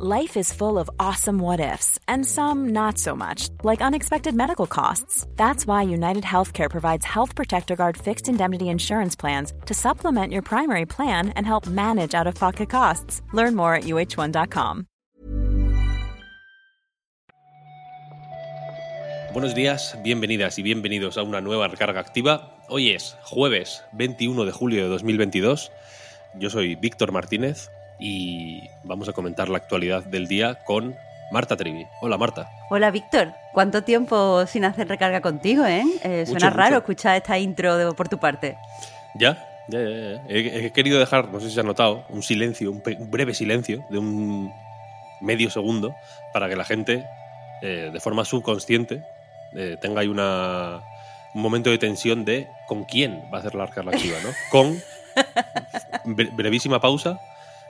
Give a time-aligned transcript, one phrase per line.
[0.00, 4.68] Life is full of awesome what ifs, and some not so much, like unexpected medical
[4.68, 5.26] costs.
[5.34, 10.42] That's why United Healthcare provides Health Protector Guard fixed indemnity insurance plans to supplement your
[10.42, 13.22] primary plan and help manage out of pocket costs.
[13.32, 14.86] Learn more at uh1.com.
[19.32, 22.56] Buenos días, bienvenidas y bienvenidos a una nueva recarga activa.
[22.68, 25.72] Hoy es jueves 21 de julio de 2022.
[26.38, 27.68] Yo soy Víctor Martínez
[27.98, 30.96] y vamos a comentar la actualidad del día con
[31.30, 31.86] Marta Trivi.
[32.00, 32.50] Hola Marta.
[32.70, 35.84] Hola Víctor, ¿cuánto tiempo sin hacer recarga contigo, eh?
[36.02, 38.56] eh suena raro escuchar esta intro por tu parte.
[39.14, 42.82] Ya, ya, ya, He, querido dejar, no sé si se ha notado, un silencio, un,
[43.10, 44.52] breve silencio de un
[45.20, 45.94] medio segundo
[46.32, 47.04] para que la gente,
[47.62, 49.02] eh, de forma subconsciente,
[49.54, 50.82] eh, tenga ahí una,
[51.34, 54.30] un momento de tensión de con quién va a hacer la recarga activa, ¿no?
[54.50, 54.80] Con
[56.04, 57.18] brevísima pausa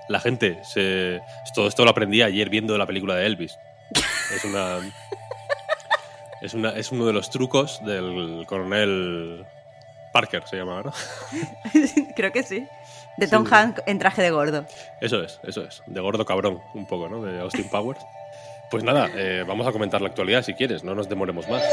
[0.08, 1.20] la gente se.
[1.54, 3.58] Todo esto lo aprendí ayer viendo la película de Elvis.
[4.34, 4.78] Es una.
[6.40, 9.44] Es, una, es uno de los trucos del coronel
[10.12, 10.92] Parker, se llama, ¿no?
[12.16, 12.66] Creo que sí.
[13.16, 14.64] De Tom Hanks en traje de gordo.
[15.00, 15.82] Eso es, eso es.
[15.86, 17.22] De gordo cabrón, un poco, ¿no?
[17.22, 18.00] De Austin Powers.
[18.70, 21.64] Pues nada, eh, vamos a comentar la actualidad si quieres, no nos demoremos más.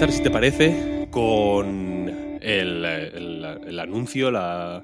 [0.00, 4.82] Empezar, si te parece, con el, anuncio, la,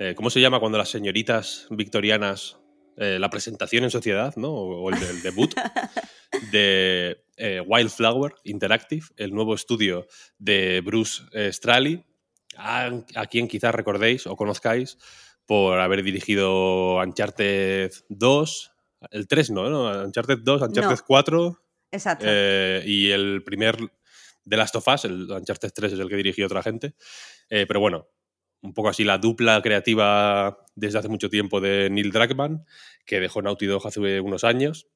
[0.00, 2.58] eh, ¿cómo se llama cuando las señoritas victorianas,
[2.96, 4.50] eh, la presentación en sociedad, ¿no?
[4.50, 5.54] O, el, debut
[6.50, 10.08] de eh, Wildflower Interactive, el nuevo estudio
[10.38, 12.04] de Bruce Straley,
[12.56, 12.90] a,
[13.30, 14.98] quien quizás recordéis o conozcáis
[15.46, 18.72] por haber dirigido Uncharted 2,
[19.12, 20.04] el 3 no, ¿no?
[20.04, 21.62] Uncharted 2, Uncharted 4.
[21.92, 22.26] Exacto.
[22.26, 23.76] y el primer
[24.46, 26.94] de Last of Us, el Uncharted 3 es el que dirigió otra gente,
[27.50, 28.08] eh, pero bueno,
[28.62, 32.64] un poco así la dupla creativa desde hace mucho tiempo de Neil Druckmann,
[33.04, 34.88] que dejó Naughty Dog hace unos años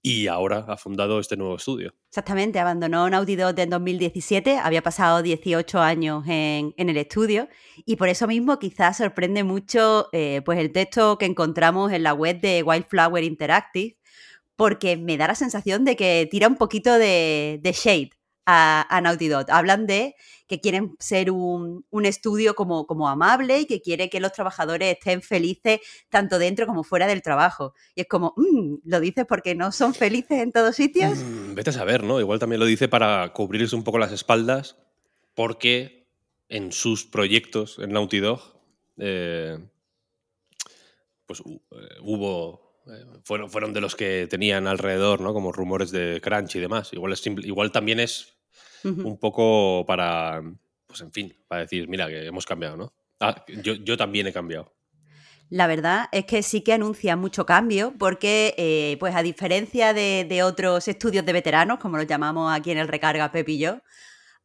[0.00, 1.94] y ahora ha fundado este nuevo estudio.
[2.10, 7.48] Exactamente, abandonó Naughty Dog en 2017, había pasado 18 años en, el estudio
[7.86, 12.12] y por eso mismo quizás sorprende mucho eh, pues el texto que encontramos en la
[12.12, 13.98] web de Wildflower Interactive,
[14.56, 18.10] porque me da la sensación de que tira un poquito de, de shade
[18.46, 19.46] a, Naughty Dog.
[19.50, 20.14] Hablan de
[20.46, 25.22] que quieren ser un, estudio como, como, amable y que quiere que los trabajadores estén
[25.22, 27.74] felices tanto dentro como fuera del trabajo.
[27.94, 31.18] Y es como, mm, ¿lo dices porque no son felices en todos sitios?
[31.18, 32.20] Mm, vete a saber, ¿no?
[32.20, 34.76] Igual también lo dice para cubrirse un poco las espaldas
[35.34, 36.06] porque
[36.48, 38.40] en sus proyectos en Naughty Dog
[38.98, 39.58] eh,
[41.26, 45.32] pues eh, hubo eh, fueron, fueron de los que tenían alrededor, ¿no?
[45.32, 46.92] Como rumores de crunch y demás.
[46.92, 48.33] Igual, es igual también es
[48.84, 50.42] un poco para,
[50.86, 52.92] pues en fin, para decir, mira, que hemos cambiado, ¿no?
[53.20, 54.72] Ah, yo, también he cambiado.
[55.50, 60.42] La verdad es que sí que anuncia mucho cambio, porque, eh, pues a diferencia de,
[60.42, 63.80] otros estudios de veteranos, como los llamamos aquí en el Recarga Pep y yo,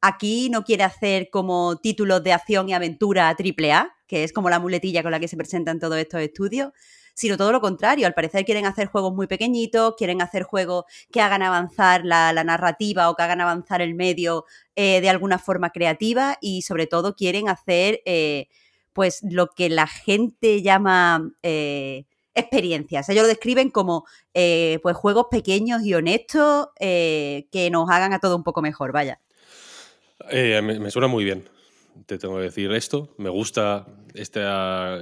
[0.01, 4.59] aquí no quiere hacer como títulos de acción y aventura AAA, que es como la
[4.59, 6.71] muletilla con la que se presentan todos estos estudios,
[7.19, 8.07] sino todo lo contrario.
[8.07, 13.09] Al parecer quieren hacer juegos muy pequeñitos, quieren hacer juegos que hagan avanzar la, narrativa
[13.09, 14.45] o que hagan avanzar el medio
[14.77, 18.47] eh, de alguna forma creativa y sobre todo quieren hacer eh,
[18.93, 21.29] pues lo que la gente llama...
[21.43, 23.09] Eh, experiencias.
[23.09, 28.45] Ellos lo describen como pues juegos pequeños y honestos que nos hagan a todo un
[28.45, 29.19] poco mejor, vaya.
[30.31, 31.49] me, suena muy bien
[32.05, 33.15] te tengo que decir esto.
[33.17, 34.41] Me gusta este,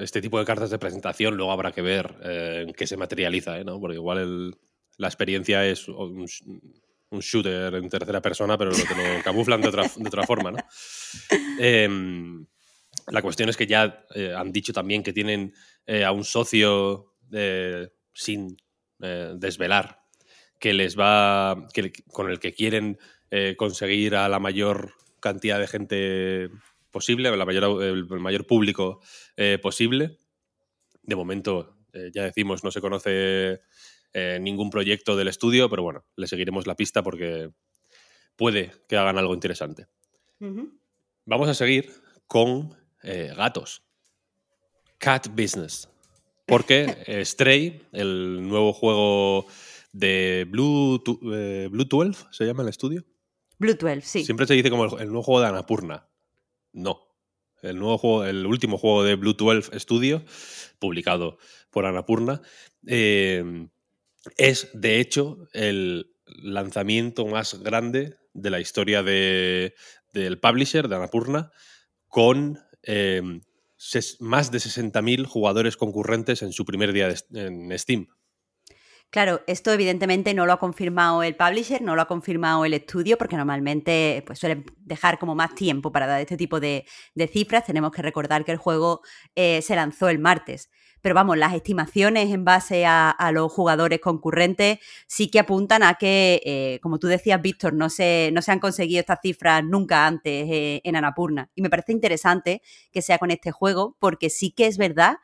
[0.02, 1.36] este tipo de cartas de presentación.
[1.36, 3.64] Luego habrá que ver eh, en qué se materializa, ¿eh?
[3.64, 3.80] ¿no?
[3.80, 4.56] Porque igual
[4.98, 6.26] la experiencia es un,
[7.12, 10.58] shooter en tercera persona, pero lo, te lo camuflan de otra, de otra forma, ¿no?
[11.60, 12.46] Em,
[13.08, 15.54] la cuestión es que ya eh, han dicho también que tienen
[16.06, 17.14] a un socio
[18.14, 18.58] sin
[18.90, 20.02] desvelar
[20.60, 22.98] que les va que, con el que quieren
[23.56, 26.50] conseguir a la mayor cantidad de gente
[26.98, 29.02] posible, la mayor, el mayor público
[29.36, 30.18] eh, posible.
[31.04, 33.62] De momento, eh, ya decimos, no se conoce
[34.14, 37.52] eh, ningún proyecto del estudio, pero bueno, le seguiremos la pista porque
[38.36, 39.86] puede que hagan algo interesante.
[41.26, 41.92] Vamos a seguir
[42.26, 43.84] con gatos.
[44.98, 45.88] Cat Business.
[46.48, 49.46] Porque Stray, el nuevo juego
[49.92, 53.06] de Blue, Blue 12, ¿se llama el estudio?
[53.60, 54.26] Blue 12, sí.
[54.26, 56.07] Siempre se dice como el, nuevo juego de Anapurna.
[56.74, 57.08] No.
[57.62, 60.24] El nuevo juego, el último juego de Blue 12 Studio,
[60.80, 61.38] publicado
[61.72, 62.42] por Annapurna,
[62.86, 63.68] eh,
[64.38, 69.74] es de hecho el lanzamiento más grande de la historia de,
[70.14, 71.52] del publisher, de Anapurna,
[72.08, 73.22] con eh,
[74.20, 78.08] más de 60.000 jugadores concurrentes en su primer día en Steam.
[79.18, 83.18] Claro, esto evidentemente no lo ha confirmado el publisher, no lo ha confirmado el estudio,
[83.18, 86.86] porque normalmente pues, suelen dejar como más tiempo para dar este tipo de,
[87.34, 87.66] cifras.
[87.66, 89.02] Tenemos que recordar que el juego
[89.34, 90.70] eh, se lanzó el martes.
[91.02, 94.78] Pero vamos, las estimaciones en base a, los jugadores concurrentes
[95.08, 98.60] sí que apuntan a que, eh, como tú decías, Víctor, no se, no se han
[98.60, 101.50] conseguido estas cifras nunca antes eh, en Anapurna.
[101.56, 102.62] Y me parece interesante
[102.92, 105.18] que sea con este juego, porque sí que es verdad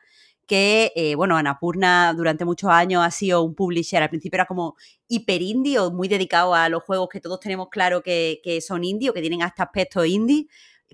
[0.48, 4.76] eh, bueno, Anapurna durante muchos años ha sido un publisher, al principio era como
[5.08, 9.10] hiper indie o muy dedicado a los juegos que todos tenemos claro que, son indie
[9.10, 10.46] o que tienen hasta aspectos indie.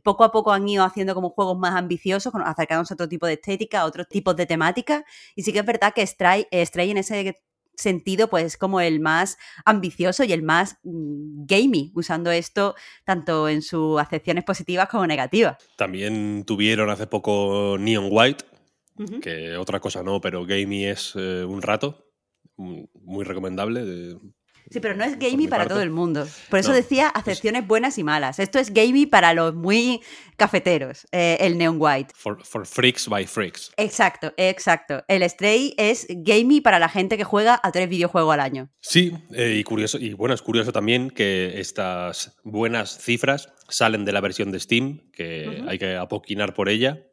[0.02, 3.34] Poco a poco han ido haciendo como juegos más ambiciosos, acercándose a otro tipo de
[3.34, 5.04] estética, a otros tipos de temática.
[5.34, 7.34] Y sí que es verdad que Stray, Stray en ese
[7.80, 12.74] sentido, pues es como el más ambicioso y el más mm, gamey, usando esto
[13.04, 15.56] tanto en sus acepciones positivas como negativas.
[15.76, 18.44] También tuvieron hace poco Neon White,
[19.22, 22.06] que otra cosa no, pero gamey es eh, un rato,
[22.56, 24.16] muy recomendable.
[24.70, 26.28] Sí, pero no es gamey para todo el mundo.
[26.48, 28.38] Por eso decía acepciones buenas y malas.
[28.38, 30.00] Esto es gamey para los muy
[30.36, 32.14] cafeteros, eh, el Neon White.
[32.14, 33.72] For, freaks by freaks.
[33.76, 35.02] Exacto, exacto.
[35.08, 38.70] El Stray es gamey para la gente que juega a tres videojuegos al año.
[38.80, 44.12] Sí, eh, y curioso, y bueno, es curioso también que estas buenas cifras salen de
[44.12, 47.09] la versión de Steam, que hay que apoquinar por ella,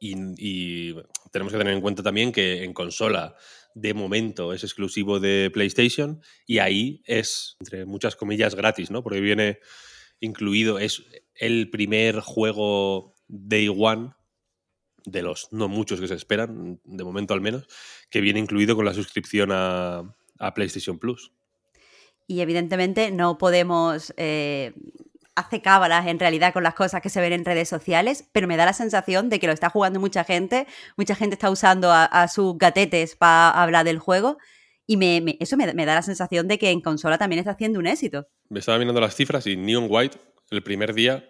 [0.00, 0.94] y,
[1.30, 3.36] tenemos que tener en cuenta también que en consola
[3.74, 9.02] de momento es exclusivo de PlayStation y ahí es, entre muchas comillas, gratis, ¿no?
[9.02, 9.58] Porque viene
[10.20, 11.04] incluido, es
[11.34, 14.12] el primer juego Day One
[15.04, 17.66] de los no muchos que se esperan, de momento al menos,
[18.10, 20.14] que viene incluido con la suscripción a,
[20.54, 21.32] PlayStation Plus.
[22.26, 24.72] Y evidentemente no podemos eh,
[25.38, 28.56] hace cábalas en realidad con las cosas que se ven en redes sociales, pero me
[28.56, 32.28] da la sensación de que lo está jugando mucha gente, mucha gente está usando a,
[32.28, 34.38] sus gatetes para hablar del juego.
[34.86, 37.86] Y me, eso me, da la sensación de que en consola también está haciendo un
[37.86, 38.26] éxito.
[38.48, 40.18] Me estaba mirando las cifras y Neon White
[40.50, 41.28] el primer día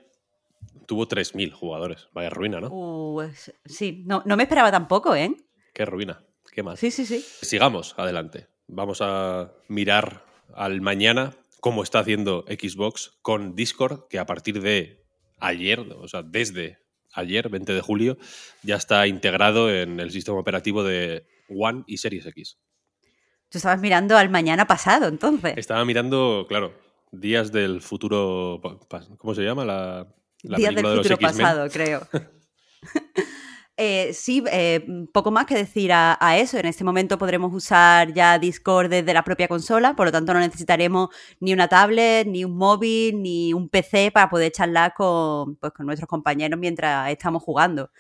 [0.87, 2.09] tuvo 3.000 jugadores.
[2.13, 2.69] Vaya ruina, ¿no?
[2.71, 3.31] Uh,
[3.65, 5.35] sí, no, no me esperaba tampoco, ¿eh?
[5.75, 6.77] Qué ruina, qué mal.
[6.77, 7.25] Sí, sí, sí.
[7.43, 8.47] Sigamos adelante.
[8.69, 15.05] Vamos a mirar al mañana como está haciendo Xbox con Discord, que a partir de
[15.39, 16.79] ayer, o sea, desde
[17.13, 18.19] ayer, 20 de julio,
[18.63, 22.59] ya está integrado en el sistema operativo de One y Series X.
[23.49, 25.55] Tú estabas mirando al mañana pasado, entonces.
[25.57, 26.75] Estaba mirando, claro,
[27.11, 28.61] días del futuro.
[29.17, 29.65] ¿Cómo se llama?
[29.65, 30.07] La,
[30.43, 32.07] días del futuro pasado, creo.
[33.81, 36.59] Eh, sí, eh, poco más que decir a, eso.
[36.59, 40.41] En este momento podremos usar ya Discord desde la propia consola, por lo tanto no
[40.41, 45.73] necesitaremos ni una tablet, ni un móvil, ni un PC para poder charlar con, pues,
[45.73, 47.91] con nuestros compañeros mientras estamos jugando.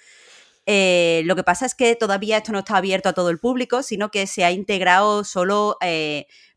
[0.66, 3.84] Eh, lo que pasa es que todavía esto no está abierto a todo el público,
[3.84, 5.78] sino que se ha integrado solo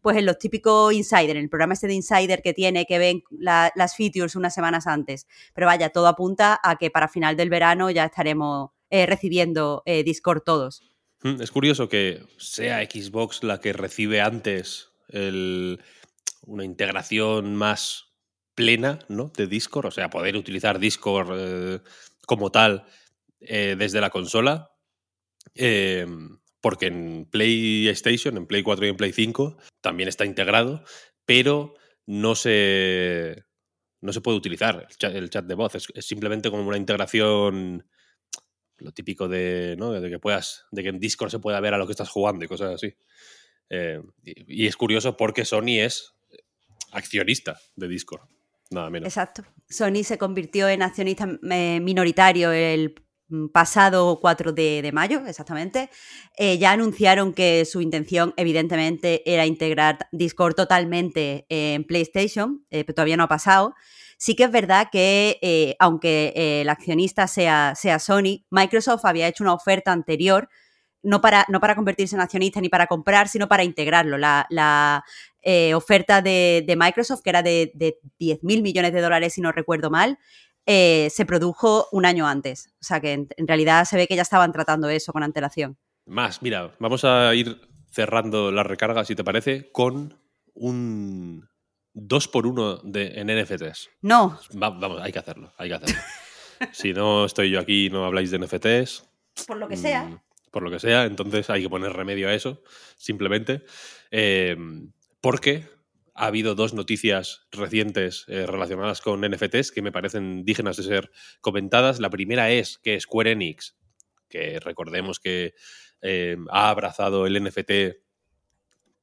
[0.01, 3.23] pues en los típicos insider, en el programa este de insider que tiene, que ven
[3.39, 5.27] las features unas semanas antes.
[5.53, 10.03] Pero vaya, todo apunta a que para final del verano ya estaremos eh, recibiendo eh,
[10.03, 10.83] Discord todos.
[11.23, 18.13] Mm, es curioso que sea Xbox la que recibe antes una integración más
[18.55, 19.31] plena ¿no?
[19.35, 21.79] de Discord, o sea, poder utilizar Discord eh,
[22.25, 22.85] como tal
[23.39, 24.71] desde la consola.
[26.61, 30.83] porque en PlayStation, en Play 4 y en Play 5 también está integrado,
[31.25, 31.73] pero
[32.05, 33.45] no se,
[34.01, 35.75] no se puede utilizar el chat, de voz.
[35.75, 37.85] es, simplemente como una integración
[38.81, 39.91] lo típico de, ¿no?
[39.91, 42.43] de que puedas, de que en Discord se pueda ver a lo que estás jugando
[42.43, 42.93] y cosas así.
[43.69, 46.13] Eh, y, es curioso porque Sony es
[46.91, 48.21] accionista de Discord,
[48.69, 49.07] nada menos.
[49.07, 49.43] Exacto.
[49.69, 52.95] Sony se convirtió en accionista eh, minoritario el
[53.53, 55.89] pasado 4 de, mayo, exactamente.
[56.37, 63.17] Eh, ya anunciaron que su intención, evidentemente, era integrar Discord totalmente en PlayStation, pero todavía
[63.17, 63.73] no ha pasado.
[64.21, 69.27] Sí que es verdad que, eh, aunque eh, el accionista sea, sea Sony, Microsoft había
[69.27, 70.47] hecho una oferta anterior
[71.01, 74.19] no para, no para convertirse en accionista ni para comprar, sino para integrarlo.
[74.19, 75.03] La,
[75.41, 79.51] eh, oferta de, Microsoft, que era de, de 10 mil millones de dólares, si no
[79.51, 80.19] recuerdo mal,
[81.11, 82.73] se produjo un año antes.
[82.81, 85.77] O sea que en, en, realidad se ve que ya estaban tratando eso con antelación.
[86.05, 87.59] Más, mira, vamos a ir
[87.89, 90.17] cerrando la recarga, si te parece, con
[90.53, 91.49] un
[91.93, 93.89] dos por uno de, en NFTs.
[94.01, 94.39] No.
[94.53, 96.01] vamos, hay que hacerlo, hay que hacerlo.
[96.71, 99.05] si no estoy yo aquí y no habláis de NFTs.
[99.47, 100.03] Por lo que sea.
[100.03, 102.61] Mm, por lo que sea, entonces hay que poner remedio a eso,
[102.97, 103.63] simplemente.
[104.09, 104.55] Eh,
[105.21, 105.69] porque
[106.21, 111.11] ha habido dos noticias recientes eh, relacionadas con NFTs que me parecen dignas de ser
[111.41, 111.99] comentadas.
[111.99, 113.75] La primera es que Square Enix,
[114.29, 115.55] que recordemos que
[116.03, 117.71] eh, ha abrazado el NFT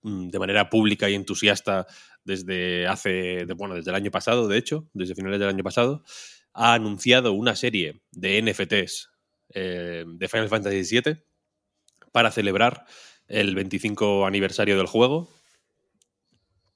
[0.03, 1.89] mm, de manera pública y entusiasta
[2.23, 6.05] desde hace, bueno, desde el año pasado, de hecho, desde finales del año pasado,
[6.53, 9.11] ha anunciado una serie de NFTs
[9.55, 11.17] eh, de Final Fantasy VII
[12.13, 12.85] para celebrar
[13.27, 15.37] el 25 aniversario del juego.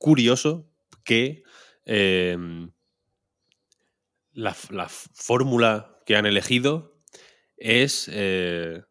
[0.02, 0.68] Curioso
[1.04, 1.44] que
[1.84, 2.72] em,
[4.32, 7.00] la, fórmula que han elegido
[7.56, 8.82] es eh,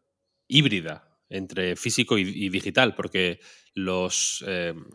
[0.48, 3.40] híbrida entre físico y, digital, porque
[3.74, 4.86] los em,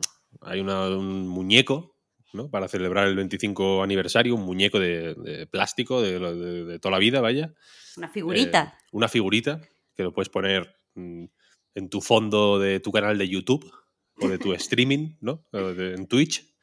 [0.42, 1.96] hay un muñeco
[2.50, 7.54] para celebrar el 25 aniversario, un muñeco de, plástico de, toda la vida, vaya.
[7.96, 8.76] Una figurita.
[8.76, 9.62] Eh, una figurita
[9.96, 11.26] que lo puedes poner mm,
[11.76, 13.72] en tu fondo de tu canal de YouTube
[14.20, 15.46] o de tu streaming, ¿no?
[15.54, 16.56] en Twitch.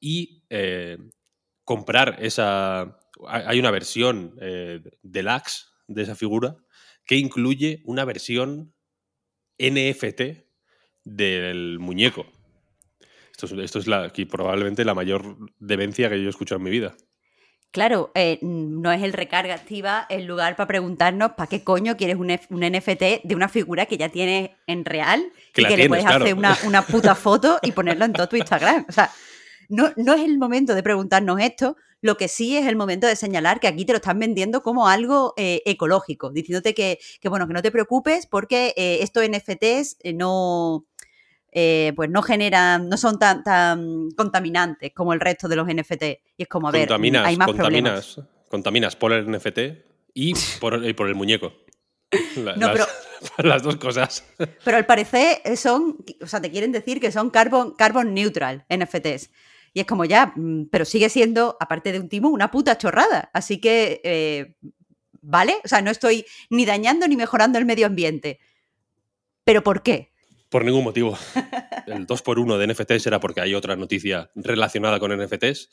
[0.00, 0.98] Y eh,
[1.64, 2.98] comprar esa...
[3.26, 6.56] Hay una versión eh, deluxe de esa figura
[7.06, 8.74] que incluye una versión
[9.58, 10.22] NFT
[11.04, 12.26] del muñeco.
[13.32, 16.96] Esto es, la, probablemente la mayor demencia que yo he escuchado en mi vida.
[17.72, 22.16] Claro, eh, no es el recarga activa el lugar para preguntarnos para qué coño quieres
[22.16, 26.34] un, NFT de una figura que ya tienes en real y que le puedes hacer
[26.34, 28.84] una, puta foto y ponerlo en todo tu Instagram.
[28.90, 29.10] O sea,
[29.70, 33.16] no, no, es el momento de preguntarnos esto, lo que sí es el momento de
[33.16, 37.54] señalar que aquí te lo están vendiendo como algo eh, ecológico, diciéndote que, bueno, que
[37.54, 40.84] no te preocupes porque eh, estos NFTs no
[41.54, 46.02] eh, pues no generan, no son tan, tan contaminantes como el resto de los NFT.
[46.38, 49.58] Y es como, a ver, hay más contaminas, Contaminas por el NFT
[50.14, 51.52] y por, el muñeco.
[52.56, 52.86] no, pero,
[53.38, 54.24] las dos cosas.
[54.64, 59.30] Pero al parecer son, o sea, te quieren decir que son carbon, carbon neutral NFTs.
[59.74, 63.30] Y es como ya, mm, pero sigue siendo, aparte de un timo, una puta chorrada.
[63.34, 64.56] Así que, eh,
[65.20, 65.56] ¿vale?
[65.64, 68.38] O sea, no estoy ni dañando ni mejorando el medio ambiente.
[69.44, 70.11] ¿Pero por qué?
[70.52, 71.18] Por ningún motivo.
[71.86, 75.70] El 2x1 de NFTs era porque hay otra noticia relacionada con NFTs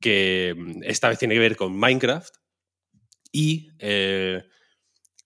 [0.00, 2.34] que mm, esta vez tiene que ver con Minecraft
[3.30, 4.44] y eh,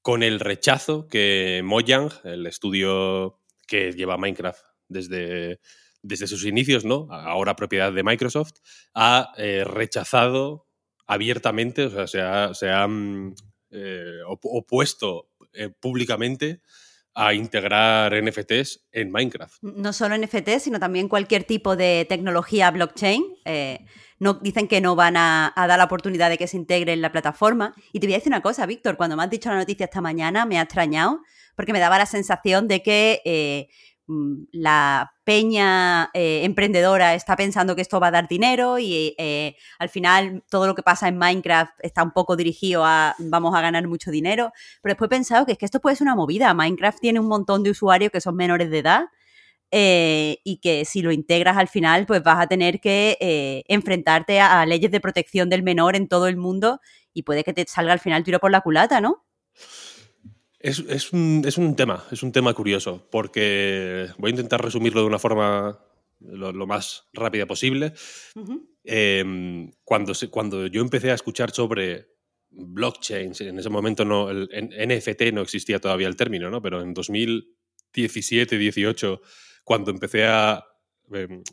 [0.03, 5.61] con el rechazo que Mojang, el estudio que lleva Minecraft desde,
[6.03, 7.07] desde sus inicios, ¿no?
[7.13, 8.55] ahora propiedad de Microsoft,
[8.95, 10.67] ha eh, rechazado
[11.07, 13.35] abiertamente, o sea, se ha, mm,
[13.71, 15.31] eh, opuesto
[15.81, 16.63] públicamente
[17.21, 19.61] a integrar NFTs en Minecraft.
[19.61, 23.25] No solo NFTs, sino también cualquier tipo de tecnología blockchain.
[23.45, 23.85] Eh,
[24.21, 27.11] no, dicen que no van a, dar la oportunidad de que se integre en la
[27.11, 27.75] plataforma.
[27.93, 30.01] Y te voy a decir una cosa, Víctor, cuando me has dicho la noticia esta
[30.01, 31.21] mañana me ha extrañado
[31.57, 33.69] porque me daba la sensación de que eh,
[34.53, 39.91] la peña eh, emprendedora está pensando que esto va a dar dinero y eh, al
[39.91, 43.87] final todo lo que pasa en Minecraft está un poco dirigido a vamos a ganar
[43.87, 44.53] mucho dinero.
[44.83, 46.55] Pero después he pensado que es que esto puede ser una movida.
[46.55, 49.05] Minecraft tiene un montón de usuarios que son menores de edad.
[49.71, 54.65] Eh, y que si lo integras al final, pues vas a tener que enfrentarte a
[54.65, 56.81] leyes de protección del menor en todo el mundo
[57.13, 59.27] y puede que te salga al final tiro por la culata, ¿no?
[60.61, 65.79] Es, un, tema, es un tema curioso, porque voy a intentar resumirlo de una forma
[66.21, 67.93] lo, más rápida posible.
[68.83, 72.09] Em, cuando, cuando yo empecé a escuchar sobre
[72.51, 76.61] blockchain, en ese momento no, el, NFT no existía todavía el término, ¿no?
[76.61, 79.21] pero en 2017, 18,
[79.63, 80.65] cuando empecé a
[81.13, 81.45] em,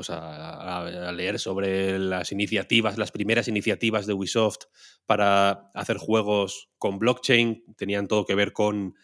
[0.00, 4.64] pues a, leer sobre las iniciativas, las primeras iniciativas de Ubisoft
[5.04, 7.62] para hacer juegos con blockchain.
[7.76, 8.94] Tenían todo que ver con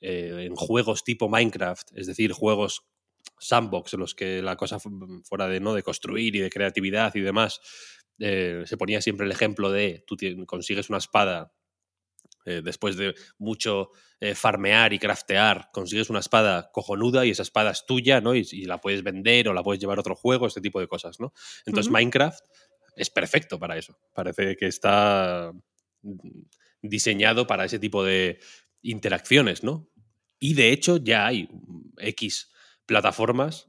[0.00, 2.86] eh, en juegos tipo Minecraft, es decir, juegos
[3.40, 7.20] sandbox en los que la cosa fuera de no de construir y de creatividad y
[7.22, 7.60] demás.
[8.20, 11.52] Eh, se ponía siempre el ejemplo de tú consigues una espada
[12.44, 17.70] eh, después de mucho eh, farmear y craftear, consigues una espada cojonuda y esa espada
[17.70, 18.34] es tuya, ¿no?
[18.34, 21.20] Y, la puedes vender o la puedes llevar a otro juego, este tipo de cosas,
[21.20, 21.32] ¿no?
[21.66, 22.44] Entonces Minecraft
[22.96, 23.98] es perfecto para eso.
[24.12, 25.52] Parece que está
[26.82, 28.38] diseñado para ese tipo de
[28.82, 29.88] interacciones, ¿no?
[30.38, 31.48] Y de hecho ya hay
[31.98, 32.50] X
[32.86, 33.68] plataformas,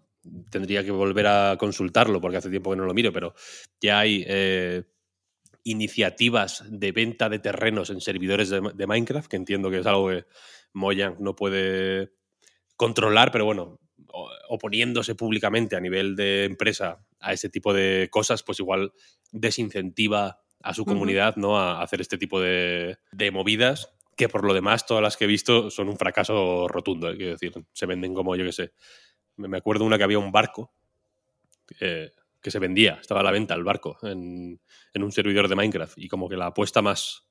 [0.50, 3.34] tendría que volver a consultarlo porque hace tiempo que no lo miro, pero
[3.79, 4.84] ya hay eh,
[5.65, 10.25] iniciativas de venta de terrenos en servidores de, Minecraft, que entiendo que es algo que
[10.74, 12.13] Mojang no puede
[12.77, 13.79] controlar, pero bueno,
[14.48, 18.93] oponiéndose públicamente a nivel de empresa a ese tipo de cosas, pues igual
[19.31, 21.57] desincentiva a su comunidad ¿no?
[21.57, 22.98] a hacer este tipo de,
[23.34, 27.17] movidas, que por lo demás todas las que he visto son un fracaso rotundo, ¿eh?
[27.17, 28.72] quiero decir, se venden como yo que sé.
[29.38, 30.72] Me acuerdo una que había un barco
[31.79, 32.12] eh,
[32.46, 34.62] que se vendía, estaba a la venta el barco en,
[34.94, 37.25] en, un servidor de Minecraft y como que la apuesta más,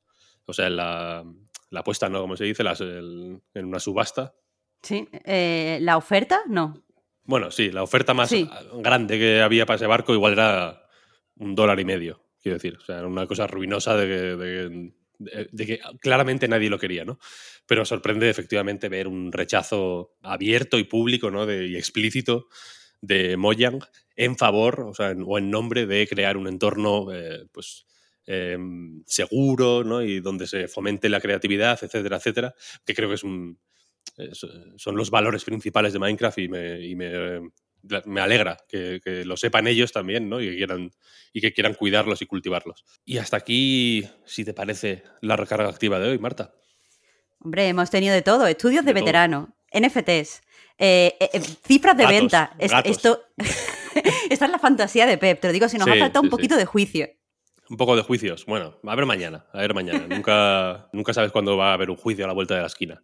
[0.45, 1.25] o sea, la,
[1.71, 2.21] la apuesta, ¿no?
[2.21, 4.35] Como se dice, las, el, en una subasta.
[4.83, 6.85] Sí, eh, la oferta, no.
[7.23, 8.35] Bueno, sí, la oferta más
[8.73, 10.85] grande que había para ese barco igual era
[11.37, 12.77] un dólar y medio, quiero decir.
[12.77, 14.93] O sea, era una cosa ruinosa de que,
[15.53, 17.21] de, que claramente nadie lo quería, ¿no?
[17.67, 21.49] Pero sorprende efectivamente ver un rechazo abierto y público, ¿no?
[21.53, 22.49] Y explícito
[23.01, 23.81] de Mojang
[24.17, 27.87] en favor, o sea, o en nombre de crear un entorno, eh, pues,
[28.27, 30.03] em, seguro, ¿no?
[30.03, 33.59] Y donde se fomente la creatividad, etcétera, etcétera, que creo que es un,
[34.77, 37.41] son los valores principales de Minecraft y me,
[38.07, 40.41] me, alegra que, lo sepan ellos también, ¿no?
[40.41, 40.91] Y que, quieran,
[41.33, 42.85] y que quieran cuidarlos y cultivarlos.
[43.05, 46.55] Y hasta aquí, si te parece, la recarga activa de hoy, Marta.
[47.41, 50.43] Hombre, hemos tenido de todo, estudios de, veterano, NFTs,
[50.79, 52.55] eh, eh, eh, cifras de venta.
[52.59, 53.21] esto,
[54.31, 56.57] esta es la fantasía de Pep, te lo digo, si nos ha faltado un poquito
[56.57, 57.09] de juicio.
[57.71, 58.45] Un poco de juicios.
[58.47, 60.07] Bueno, a ver mañana, a ver mañana.
[60.09, 63.03] nunca, nunca sabes cuándo va a haber un juicio a la vuelta de la esquina.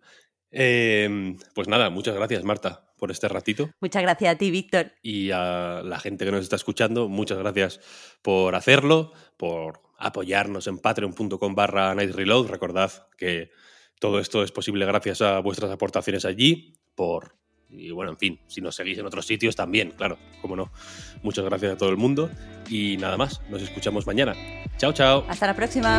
[0.51, 3.71] Em, pues nada, muchas gracias Marta por este ratito.
[3.81, 4.93] Muchas gracias a ti, Víctor.
[5.01, 7.81] Y a la gente que nos está escuchando, muchas gracias
[8.21, 11.95] por hacerlo, por apoyarnos en patreon.com barra.
[11.95, 13.51] Recordad que
[13.99, 17.40] todo esto es posible gracias a vuestras aportaciones allí, por...
[17.73, 20.73] Y bueno, en fin, si nos seguís en otros sitios también, claro, como no.
[21.23, 22.31] Muchas gracias a todo el mundo
[22.69, 24.35] y nada más, nos escuchamos mañana.
[24.77, 25.25] Chao, chao.
[25.29, 25.99] Hasta la próxima.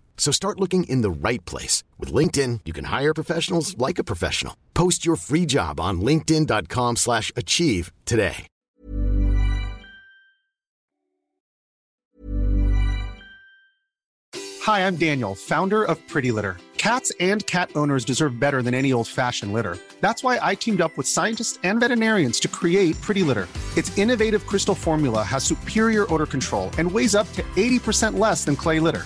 [0.17, 1.83] So start looking in the right place.
[1.99, 4.55] With LinkedIn, you can hire professionals like a professional.
[4.73, 8.47] Post your free job on linkedin.com slash achieve today.
[14.61, 16.57] Hi, I'm Daniel, founder of Pretty Litter.
[16.77, 19.77] Cats and cat owners deserve better than any old-fashioned litter.
[20.01, 23.47] That's why I teamed up with scientists and veterinarians to create Pretty Litter.
[23.75, 28.55] Its innovative crystal formula has superior odor control and weighs up to 80% less than
[28.55, 29.05] clay litter.